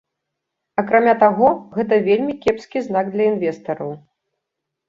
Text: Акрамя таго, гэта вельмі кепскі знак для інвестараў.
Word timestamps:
Акрамя 0.81 1.13
таго, 1.23 1.51
гэта 1.75 1.99
вельмі 2.09 2.33
кепскі 2.47 2.77
знак 2.89 3.05
для 3.17 3.23
інвестараў. 3.33 3.93